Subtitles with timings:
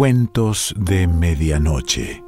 [0.00, 2.24] Cuentos de Medianoche.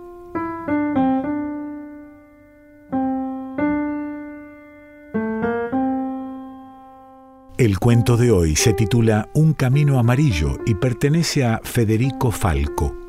[7.57, 13.02] El cuento de hoy se titula Un camino amarillo y pertenece a Federico Falco.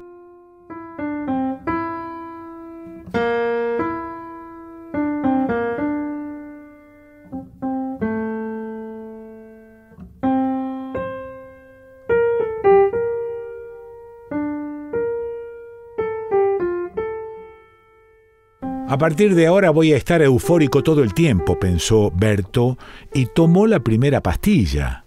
[18.93, 22.77] A partir de ahora voy a estar eufórico todo el tiempo, pensó Berto,
[23.11, 25.03] y tomó la primera pastilla.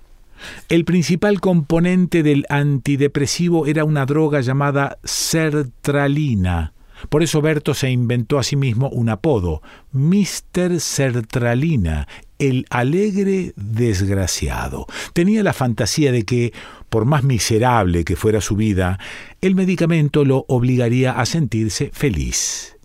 [0.69, 6.73] El principal componente del antidepresivo era una droga llamada sertralina.
[7.09, 9.63] Por eso Berto se inventó a sí mismo un apodo,
[9.93, 10.81] Mr.
[10.81, 12.09] Sertralina,
[12.41, 14.87] el alegre desgraciado.
[15.13, 16.53] Tenía la fantasía de que,
[16.91, 18.99] por más miserable que fuera su vida,
[19.41, 22.76] el medicamento lo obligaría a sentirse feliz.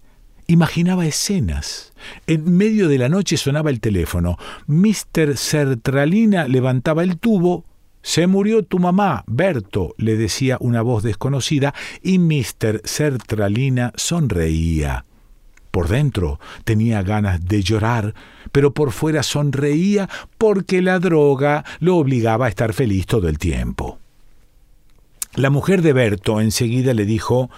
[0.51, 1.93] Imaginaba escenas.
[2.27, 4.37] En medio de la noche sonaba el teléfono.
[4.67, 5.37] Mr.
[5.37, 7.63] Sertralina levantaba el tubo.
[8.01, 12.81] Se murió tu mamá, Berto, le decía una voz desconocida, y Mr.
[12.83, 15.05] Sertralina sonreía.
[15.71, 18.13] Por dentro tenía ganas de llorar,
[18.51, 23.99] pero por fuera sonreía porque la droga lo obligaba a estar feliz todo el tiempo.
[25.33, 27.49] La mujer de Berto enseguida le dijo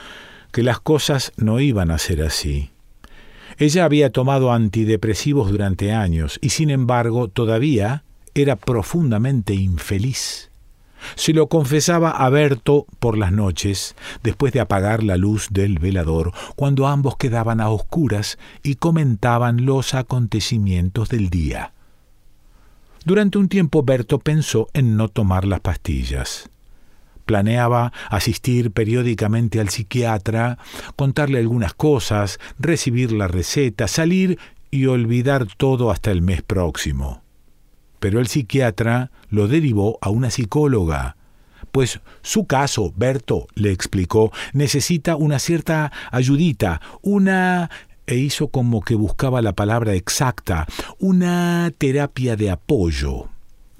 [0.52, 2.69] que las cosas no iban a ser así.
[3.57, 10.49] Ella había tomado antidepresivos durante años y sin embargo todavía era profundamente infeliz.
[11.15, 16.31] Se lo confesaba a Berto por las noches, después de apagar la luz del velador,
[16.55, 21.73] cuando ambos quedaban a oscuras y comentaban los acontecimientos del día.
[23.05, 26.49] Durante un tiempo Berto pensó en no tomar las pastillas.
[27.25, 30.58] Planeaba asistir periódicamente al psiquiatra,
[30.95, 34.39] contarle algunas cosas, recibir la receta, salir
[34.71, 37.21] y olvidar todo hasta el mes próximo.
[37.99, 41.15] Pero el psiquiatra lo derivó a una psicóloga,
[41.71, 47.69] pues su caso, Berto le explicó, necesita una cierta ayudita, una
[48.05, 50.67] e hizo como que buscaba la palabra exacta,
[50.99, 53.30] una terapia de apoyo.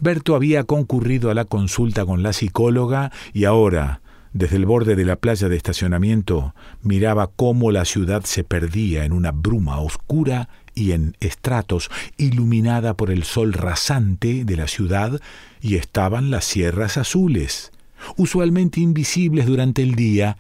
[0.04, 4.02] Berto había concurrido a la consulta con la psicóloga y ahora,
[4.34, 9.14] desde el borde de la playa de estacionamiento, miraba cómo la ciudad se perdía en
[9.14, 15.22] una bruma oscura y en estratos, iluminada por el sol rasante de la ciudad,
[15.62, 17.72] y estaban las sierras azules,
[18.18, 20.36] usualmente invisibles durante el día,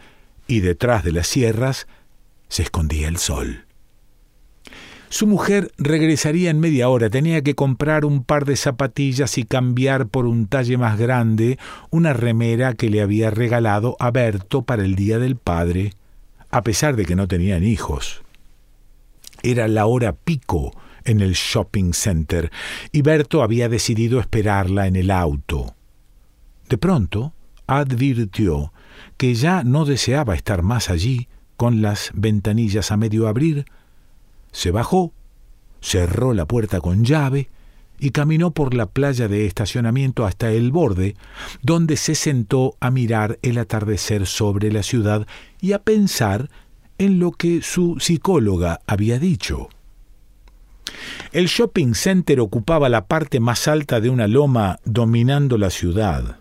[0.45, 1.87] y detrás de las sierras
[2.49, 3.62] se escondía el sol.
[5.13, 7.07] Su mujer regresaría en media hora.
[7.07, 11.59] Tenía que comprar un par de zapatillas y cambiar por un talle más grande
[11.91, 15.93] una remera que le había regalado a Berto para el Día del Padre,
[16.49, 18.23] a pesar de que no tenían hijos.
[19.43, 20.71] Era la hora pico
[21.03, 22.51] en el shopping center
[22.91, 25.75] y Berto había decidido esperarla en el auto.
[26.69, 27.33] De pronto
[27.67, 28.73] advirtió
[29.17, 33.65] que ya no deseaba estar más allí, con las ventanillas a medio abrir,
[34.53, 35.11] se bajó,
[35.81, 37.49] cerró la puerta con llave
[37.99, 41.15] y caminó por la playa de estacionamiento hasta el borde,
[41.61, 45.27] donde se sentó a mirar el atardecer sobre la ciudad
[45.59, 46.49] y a pensar
[46.97, 49.69] en lo que su psicóloga había dicho.
[51.31, 56.39] El shopping center ocupaba la parte más alta de una loma dominando la ciudad.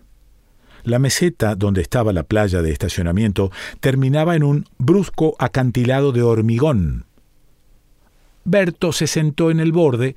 [0.83, 7.05] La meseta donde estaba la playa de estacionamiento terminaba en un brusco acantilado de hormigón,
[8.45, 10.15] Berto se sentó en el borde,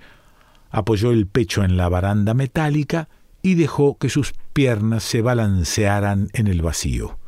[0.71, 3.09] apoyó el pecho en la baranda metálica
[3.43, 7.19] y dejó que sus piernas se balancearan en el vacío.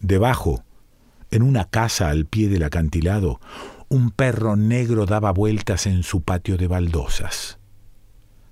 [0.00, 0.64] Debajo,
[1.30, 3.40] en una casa al pie del acantilado,
[3.88, 7.58] un perro negro daba vueltas en su patio de baldosas.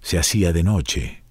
[0.01, 1.23] Se hacía de noche.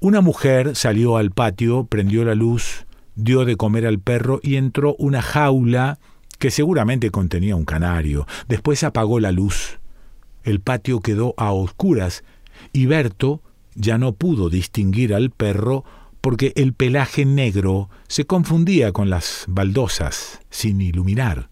[0.00, 4.94] Una mujer salió al patio, prendió la luz, dio de comer al perro y entró
[4.98, 5.98] una jaula
[6.38, 8.26] que seguramente contenía un canario.
[8.48, 9.78] Después apagó la luz.
[10.44, 12.24] El patio quedó a oscuras
[12.72, 13.42] y Berto
[13.74, 15.84] ya no pudo distinguir al perro
[16.20, 21.48] porque el pelaje negro se confundía con las baldosas sin iluminar.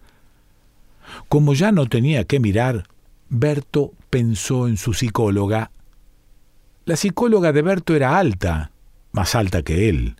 [1.29, 2.85] Como ya no tenía que mirar,
[3.29, 5.71] Berto pensó en su psicóloga.
[6.85, 8.71] La psicóloga de Berto era alta,
[9.13, 10.17] más alta que él.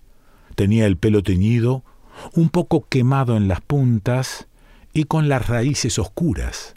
[0.55, 1.85] Tenía el pelo teñido,
[2.35, 4.49] un poco quemado en las puntas,
[4.97, 6.75] y con las raíces oscuras.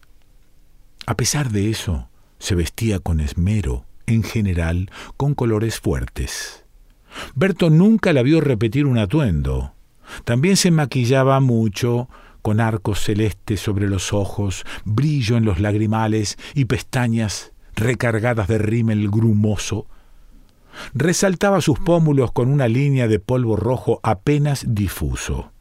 [1.05, 6.65] A pesar de eso, se vestía con esmero, en general con colores fuertes.
[7.33, 9.73] Berto nunca la vio repetir un atuendo.
[10.25, 12.09] También se maquillaba mucho,
[12.41, 19.09] con arcos celestes sobre los ojos, brillo en los lagrimales y pestañas recargadas de rímel
[19.09, 19.87] grumoso.
[20.93, 25.53] Resaltaba sus pómulos con una línea de polvo rojo apenas difuso.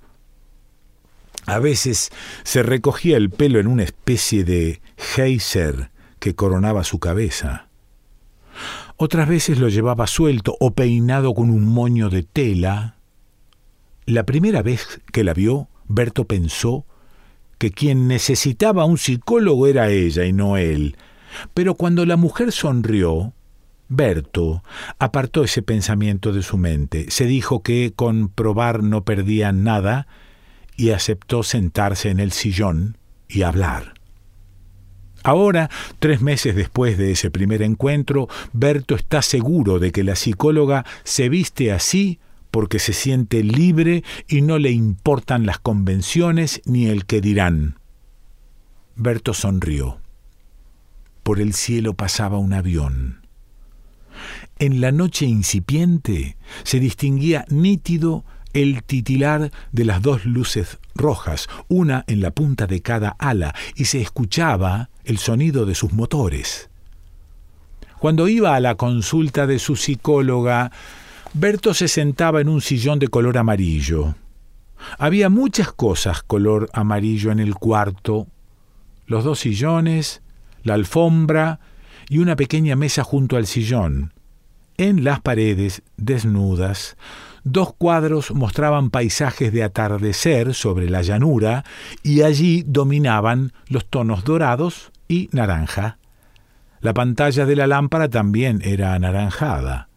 [1.48, 2.10] A veces
[2.42, 7.68] se recogía el pelo en una especie de geyser que coronaba su cabeza.
[8.98, 12.96] Otras veces lo llevaba suelto o peinado con un moño de tela.
[14.04, 16.84] La primera vez que la vio, Berto pensó
[17.56, 20.98] que quien necesitaba un psicólogo era ella y no él.
[21.54, 23.32] Pero cuando la mujer sonrió,
[23.88, 24.62] Berto
[24.98, 27.06] apartó ese pensamiento de su mente.
[27.10, 30.08] Se dijo que con probar no perdía nada
[30.78, 32.96] y aceptó sentarse en el sillón
[33.28, 33.94] y hablar.
[35.24, 40.86] Ahora, tres meses después de ese primer encuentro, Berto está seguro de que la psicóloga
[41.02, 42.20] se viste así
[42.52, 47.78] porque se siente libre y no le importan las convenciones ni el que dirán.
[48.94, 50.00] Berto sonrió.
[51.24, 53.26] Por el cielo pasaba un avión.
[54.60, 62.04] En la noche incipiente se distinguía nítido el titilar de las dos luces rojas, una
[62.06, 66.70] en la punta de cada ala, y se escuchaba el sonido de sus motores.
[67.98, 70.70] Cuando iba a la consulta de su psicóloga,
[71.34, 74.14] Berto se sentaba en un sillón de color amarillo.
[74.98, 78.26] Había muchas cosas color amarillo en el cuarto.
[79.06, 80.22] Los dos sillones,
[80.62, 81.60] la alfombra
[82.08, 84.12] y una pequeña mesa junto al sillón.
[84.76, 86.96] En las paredes, desnudas,
[87.44, 91.64] dos cuadros mostraban paisajes de atardecer sobre la llanura
[92.02, 95.98] y allí dominaban los tonos dorados y naranja.
[96.80, 99.88] La pantalla de la lámpara también era anaranjada.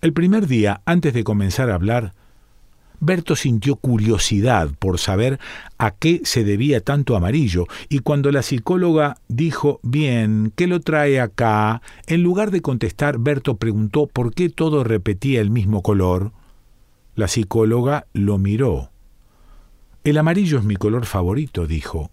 [0.00, 2.12] El primer día, antes de comenzar a hablar,
[3.00, 5.40] Berto sintió curiosidad por saber
[5.78, 11.18] a qué se debía tanto amarillo, y cuando la psicóloga dijo bien, ¿qué lo trae
[11.20, 11.80] acá?
[12.06, 16.32] En lugar de contestar, Berto preguntó por qué todo repetía el mismo color.
[17.14, 18.90] La psicóloga lo miró.
[20.04, 22.10] El amarillo es mi color favorito, dijo.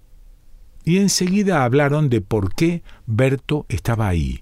[0.84, 4.42] Y enseguida hablaron de por qué Berto estaba ahí.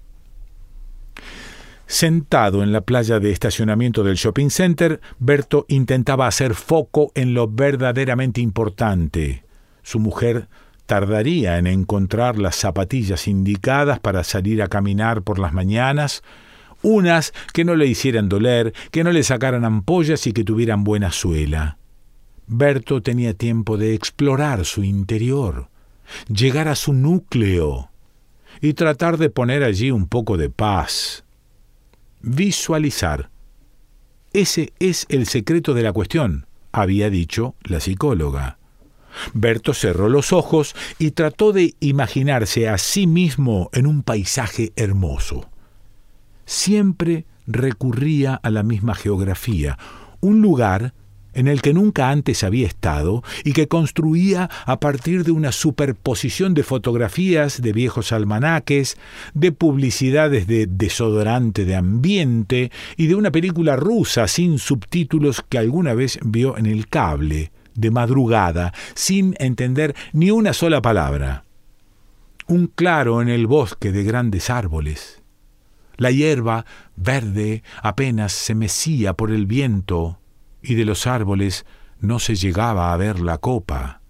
[1.86, 7.46] Sentado en la playa de estacionamiento del shopping center, Berto intentaba hacer foco en lo
[7.46, 9.44] verdaderamente importante.
[9.82, 10.48] Su mujer
[10.86, 16.22] tardaría en encontrar las zapatillas indicadas para salir a caminar por las mañanas,
[16.86, 21.10] unas que no le hicieran doler, que no le sacaran ampollas y que tuvieran buena
[21.10, 21.78] suela.
[22.46, 25.68] Berto tenía tiempo de explorar su interior,
[26.28, 27.90] llegar a su núcleo
[28.60, 31.24] y tratar de poner allí un poco de paz
[32.22, 33.30] visualizar.
[34.32, 38.58] Ese es el secreto de la cuestión, había dicho la psicóloga.
[39.32, 45.48] Berto cerró los ojos y trató de imaginarse a sí mismo en un paisaje hermoso.
[46.46, 49.78] Siempre recurría a la misma geografía,
[50.20, 50.94] un lugar
[51.36, 56.54] en el que nunca antes había estado y que construía a partir de una superposición
[56.54, 58.96] de fotografías de viejos almanaques,
[59.34, 65.92] de publicidades de desodorante de ambiente y de una película rusa sin subtítulos que alguna
[65.92, 71.44] vez vio en el cable, de madrugada, sin entender ni una sola palabra.
[72.48, 75.20] Un claro en el bosque de grandes árboles.
[75.96, 80.20] La hierba verde apenas se mecía por el viento
[80.62, 81.64] y de los árboles
[82.00, 84.02] no se llegaba a ver la copa.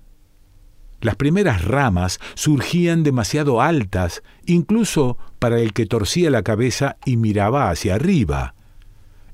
[1.01, 7.71] Las primeras ramas surgían demasiado altas, incluso para el que torcía la cabeza y miraba
[7.71, 8.55] hacia arriba.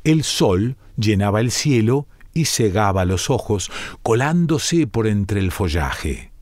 [0.05, 3.71] El sol llenaba el cielo y cegaba los ojos,
[4.03, 6.33] colándose por entre el follaje.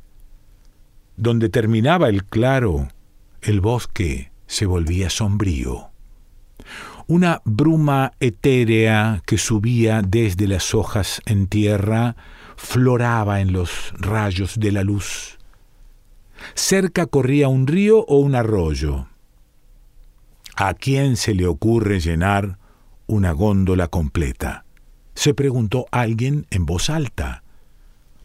[1.17, 2.89] Donde terminaba el claro,
[3.43, 5.90] el bosque se volvía sombrío.
[7.11, 12.15] Una bruma etérea que subía desde las hojas en tierra
[12.55, 15.37] floraba en los rayos de la luz.
[16.55, 19.09] Cerca corría un río o un arroyo.
[20.55, 22.59] ¿A quién se le ocurre llenar
[23.09, 24.65] una góndola completa?
[25.17, 27.43] se preguntó alguien en voz alta.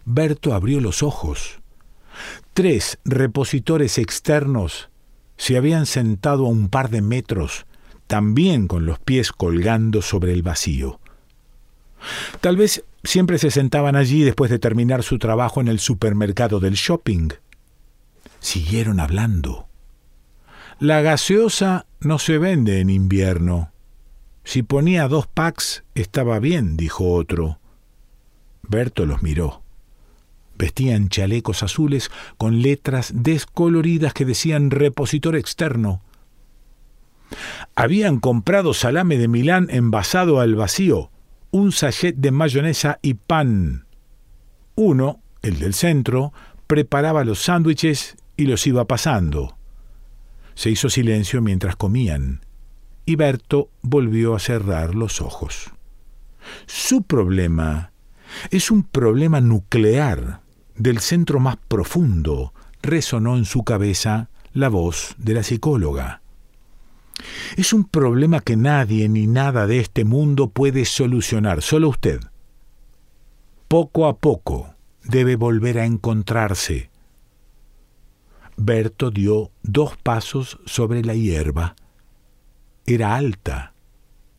[0.06, 1.60] Berto abrió los ojos.
[2.54, 4.92] Tres repositores externos
[5.38, 7.66] se habían sentado a un par de metros
[8.08, 11.00] también con los pies colgando sobre el vacío.
[12.42, 16.76] Tal vez siempre se sentaban allí después de terminar su trabajo en el supermercado del
[16.76, 17.30] shopping.
[18.40, 19.68] Siguieron hablando.
[20.80, 23.72] La gaseosa no se vende en invierno.
[24.44, 27.60] Si ponía dos packs estaba bien, dijo otro.
[28.62, 29.64] Berto los miró.
[30.58, 36.02] Vestían chalecos azules con letras descoloridas que decían repositor externo.
[37.76, 41.12] Habían comprado salame de Milán envasado al vacío,
[41.52, 43.86] un sachet de mayonesa y pan.
[44.76, 46.34] Uno, el del centro,
[46.68, 49.58] preparaba los sándwiches y los iba pasando.
[50.54, 52.42] Se hizo silencio mientras comían,
[53.06, 55.72] y Berto volvió a cerrar los ojos.
[56.66, 57.92] Su problema
[58.52, 60.42] es un problema nuclear
[60.76, 66.22] del centro más profundo, resonó en su cabeza la voz de la psicóloga.
[67.58, 72.22] Es un problema que nadie ni nada de este mundo puede solucionar, solo usted.
[73.68, 76.90] Poco a poco debe volver a encontrarse.
[78.58, 81.76] Berto dio dos pasos sobre la hierba.
[82.86, 83.74] Era alta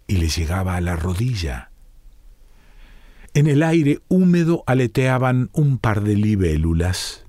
[0.07, 1.71] y le llegaba a la rodilla.
[3.35, 7.26] En el aire húmedo aleteaban un par de libélulas.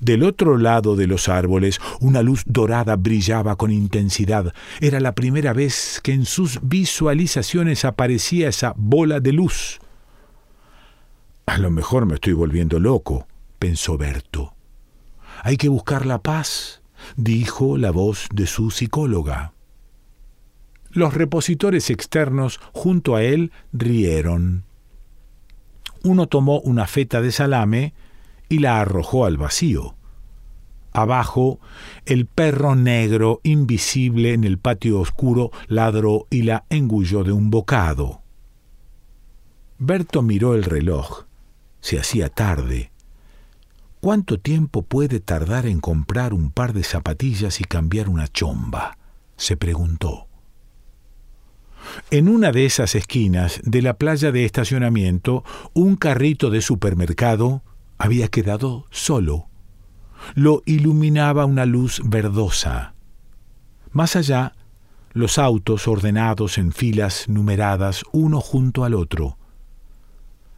[0.00, 4.54] Del otro lado de los árboles una luz dorada brillaba con intensidad.
[4.80, 9.80] Era la primera vez que en sus visualizaciones aparecía esa bola de luz.
[11.46, 13.26] A lo mejor me estoy volviendo loco,
[13.58, 14.54] pensó Berto.
[15.42, 16.82] Hay que buscar la paz,
[17.16, 19.52] dijo la voz de su psicóloga.
[20.90, 24.64] Los repositores externos junto a él rieron.
[26.02, 27.94] Uno tomó una feta de salame
[28.48, 29.94] y la arrojó al vacío.
[30.92, 31.60] Abajo,
[32.06, 38.22] el perro negro, invisible en el patio oscuro, ladró y la engulló de un bocado.
[39.78, 41.26] Berto miró el reloj.
[41.80, 42.90] Se hacía tarde.
[44.00, 48.98] ¿Cuánto tiempo puede tardar en comprar un par de zapatillas y cambiar una chomba?
[49.36, 50.26] se preguntó.
[52.10, 57.62] En una de esas esquinas de la playa de estacionamiento, un carrito de supermercado
[57.98, 59.48] había quedado solo.
[60.34, 62.94] Lo iluminaba una luz verdosa.
[63.92, 64.52] Más allá,
[65.12, 69.38] los autos ordenados en filas numeradas uno junto al otro.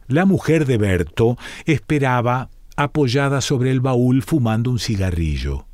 [0.07, 5.65] La mujer de Berto esperaba apoyada sobre el baúl fumando un cigarrillo.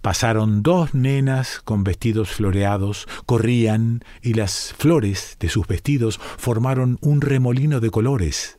[0.00, 7.20] Pasaron dos nenas con vestidos floreados, corrían y las flores de sus vestidos formaron un
[7.20, 8.58] remolino de colores.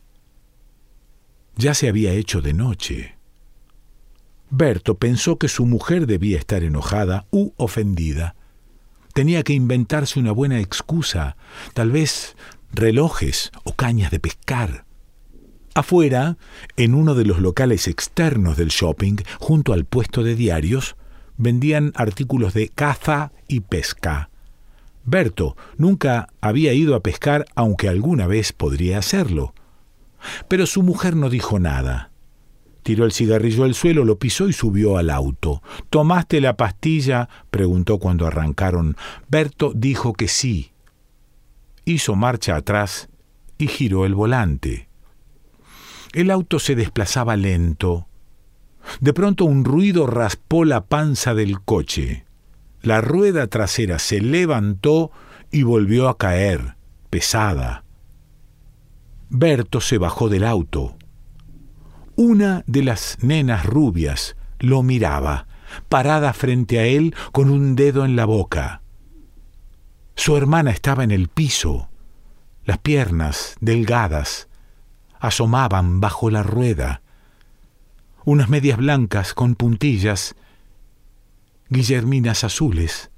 [1.56, 3.14] Ya se había hecho de noche.
[4.50, 8.34] Berto pensó que su mujer debía estar enojada u ofendida.
[9.12, 11.36] Tenía que inventarse una buena excusa,
[11.72, 12.36] tal vez
[12.72, 14.84] relojes o cañas de pescar.
[15.74, 16.36] Afuera,
[16.76, 20.96] en uno de los locales externos del shopping, junto al puesto de diarios,
[21.36, 24.30] vendían artículos de caza y pesca.
[25.04, 29.52] Berto nunca había ido a pescar, aunque alguna vez podría hacerlo.
[30.48, 32.10] Pero su mujer no dijo nada.
[32.82, 35.62] Tiró el cigarrillo al suelo, lo pisó y subió al auto.
[35.90, 37.28] ¿Tomaste la pastilla?
[37.50, 38.96] preguntó cuando arrancaron.
[39.28, 40.72] Berto dijo que sí.
[41.84, 43.08] Hizo marcha atrás
[43.58, 44.88] y giró el volante.
[46.12, 48.06] El auto se desplazaba lento,
[49.00, 52.24] de pronto un ruido raspó la panza del coche.
[52.82, 55.10] La rueda trasera se levantó
[55.50, 56.76] y volvió a caer,
[57.10, 57.83] pesada.
[59.28, 60.96] Berto se bajó del auto.
[62.16, 65.46] Una de las nenas rubias lo miraba,
[65.88, 68.82] parada frente a él con un dedo en la boca.
[70.14, 71.88] Su hermana estaba en el piso.
[72.64, 74.48] Las piernas, delgadas,
[75.18, 77.02] asomaban bajo la rueda
[78.24, 80.34] unas medias blancas con puntillas,
[81.68, 83.10] guillerminas azules.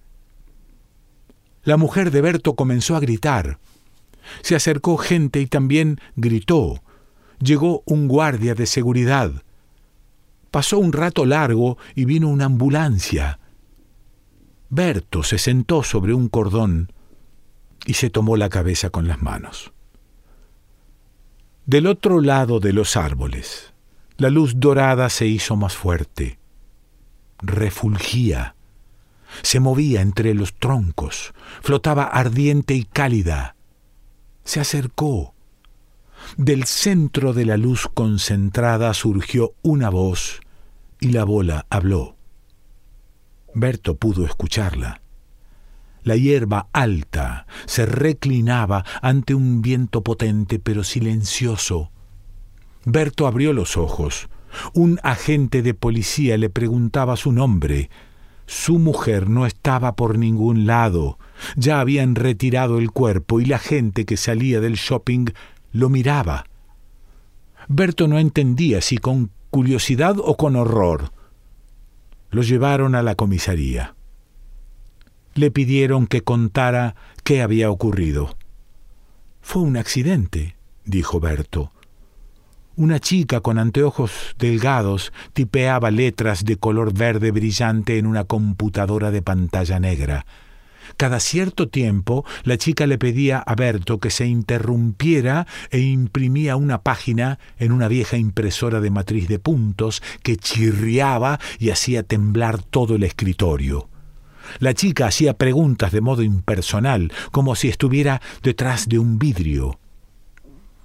[1.62, 3.58] La mujer de Berto comenzó a gritar.
[4.42, 6.82] Se acercó gente y también gritó.
[7.40, 9.42] Llegó un guardia de seguridad.
[10.50, 13.38] Pasó un rato largo y vino una ambulancia.
[14.68, 16.92] Berto se sentó sobre un cordón
[17.84, 19.72] y se tomó la cabeza con las manos.
[21.66, 23.72] Del otro lado de los árboles,
[24.18, 26.38] la luz dorada se hizo más fuerte,
[27.38, 28.54] refulgía,
[29.42, 33.55] se movía entre los troncos, flotaba ardiente y cálida.
[34.46, 35.34] Se acercó.
[36.38, 40.40] Del centro de la luz concentrada surgió una voz
[40.98, 42.16] y la bola habló.
[43.52, 45.02] Berto pudo escucharla.
[46.02, 51.90] La hierba alta se reclinaba ante un viento potente pero silencioso
[52.88, 54.28] Berto abrió los ojos.
[54.72, 57.90] Un agente de policía le preguntaba su nombre.
[58.46, 61.18] Su mujer no estaba por ningún lado.
[61.54, 65.26] Ya habían retirado el cuerpo y la gente que salía del shopping
[65.72, 66.46] lo miraba.
[67.68, 71.12] Berto no entendía si con curiosidad o con horror.
[72.30, 73.94] Lo llevaron a la comisaría.
[75.34, 78.36] Le pidieron que contara qué había ocurrido.
[79.40, 81.72] Fue un accidente, dijo Berto.
[82.76, 89.22] Una chica con anteojos delgados tipeaba letras de color verde brillante en una computadora de
[89.22, 90.26] pantalla negra.
[90.96, 96.82] Cada cierto tiempo la chica le pedía a Berto que se interrumpiera e imprimía una
[96.82, 102.96] página en una vieja impresora de matriz de puntos que chirriaba y hacía temblar todo
[102.96, 103.88] el escritorio.
[104.58, 109.78] La chica hacía preguntas de modo impersonal, como si estuviera detrás de un vidrio.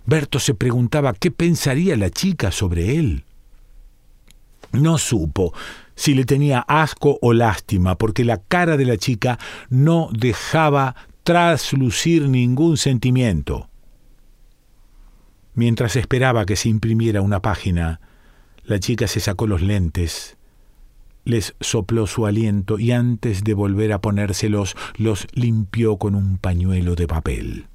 [0.05, 3.23] Berto se preguntaba qué pensaría la chica sobre él.
[4.73, 5.53] No supo
[5.95, 12.27] si le tenía asco o lástima, porque la cara de la chica no dejaba traslucir
[12.27, 13.69] ningún sentimiento.
[15.53, 17.99] Mientras esperaba que se imprimiera una página,
[18.63, 20.37] la chica se sacó los lentes,
[21.25, 26.95] les sopló su aliento y antes de volver a ponérselos los limpió con un pañuelo
[26.95, 27.67] de papel.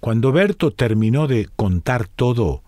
[0.00, 2.62] Cuando Berto terminó de contar todo,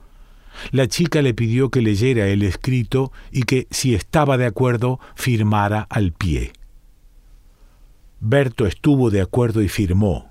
[0.70, 5.87] la chica le pidió que leyera el escrito y que, si estaba de acuerdo, firmara
[5.90, 6.52] al pie.
[8.20, 10.30] Berto estuvo de acuerdo y firmó.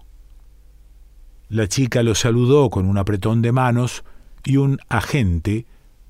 [1.50, 4.04] La chica lo saludó con un apretón de manos
[4.44, 5.66] y un agente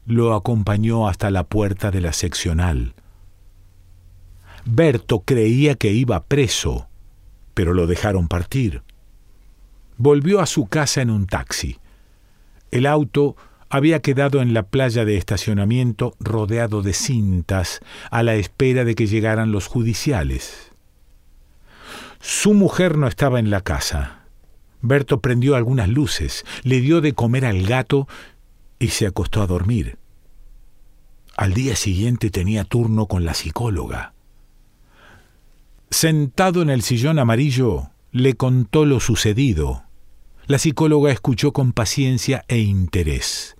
[0.05, 2.93] lo acompañó hasta la puerta de la seccional.
[4.65, 6.87] Berto creía que iba preso,
[7.53, 8.81] pero lo dejaron partir.
[9.97, 11.77] Volvió a su casa en un taxi.
[12.71, 13.35] El auto
[13.73, 17.79] había quedado en la playa de estacionamiento rodeado de cintas
[18.11, 20.71] a la espera de que llegaran los judiciales.
[22.19, 24.27] Su mujer no estaba en la casa.
[24.83, 28.07] Berto prendió algunas luces, le dio de comer al gato
[28.77, 29.97] y se acostó a dormir.
[31.35, 34.13] Al día siguiente tenía turno con la psicóloga.
[35.89, 39.83] Sentado en el sillón amarillo, le contó lo sucedido.
[40.45, 43.55] La psicóloga escuchó con paciencia e interés.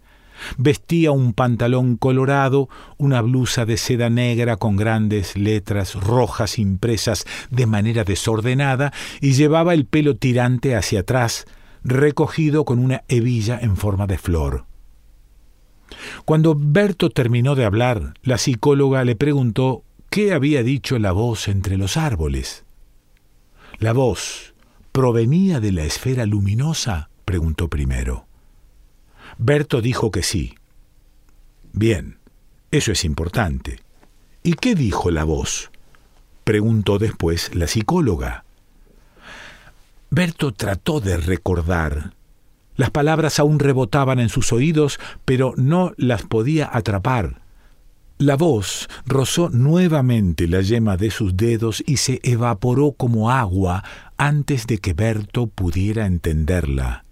[0.57, 7.65] Vestía un pantalón colorado, una blusa de seda negra con grandes letras rojas impresas de
[7.65, 11.45] manera desordenada y llevaba el pelo tirante hacia atrás,
[11.83, 14.65] recogido con una hebilla en forma de flor.
[16.25, 21.77] Cuando Berto terminó de hablar, la psicóloga le preguntó qué había dicho la voz entre
[21.77, 22.65] los árboles.
[23.79, 24.53] ¿La voz
[24.91, 27.09] provenía de la esfera luminosa?
[27.25, 28.27] preguntó primero.
[29.45, 30.55] Berto dijo que sí.
[31.73, 32.17] Bien,
[32.71, 33.81] eso es importante.
[34.41, 35.69] ¿Y qué dijo la voz?
[36.45, 38.45] preguntó después la psicóloga.
[40.09, 42.13] Berto trató de recordar.
[42.77, 47.41] Las palabras aún rebotaban en sus oídos, pero no las podía atrapar.
[48.19, 53.83] La voz rozó nuevamente la yema de sus dedos y se evaporó como agua
[54.15, 57.03] antes de que Berto pudiera entenderla.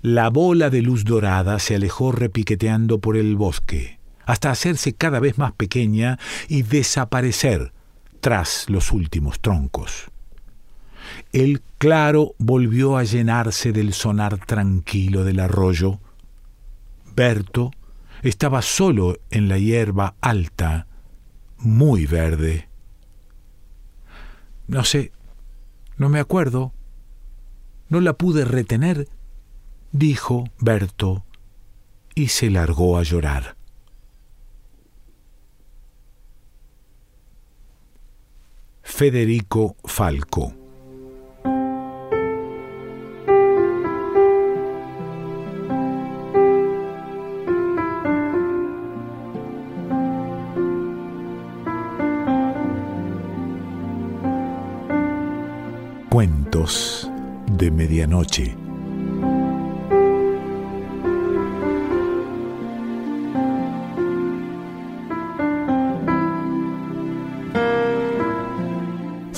[0.00, 5.38] La bola de luz dorada se alejó repiqueteando por el bosque, hasta hacerse cada vez
[5.38, 6.18] más pequeña
[6.48, 7.72] y desaparecer
[8.20, 10.10] tras los últimos troncos.
[11.32, 15.98] El claro volvió a llenarse del sonar tranquilo del arroyo.
[17.14, 17.70] Berto
[18.22, 20.86] estaba solo en la hierba alta,
[21.58, 22.68] muy verde.
[24.68, 25.12] No sé,
[25.96, 26.72] no me acuerdo.
[27.88, 29.08] No la pude retener
[29.92, 31.24] dijo Berto,
[32.14, 33.56] y se largó a llorar.
[38.82, 40.54] Federico Falco
[56.10, 57.10] Cuentos
[57.56, 58.54] de Medianoche